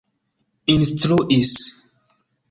[0.73, 1.55] instruis